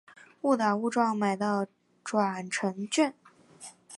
[0.41, 1.63] 误打误撞买到
[2.03, 3.13] 转乘券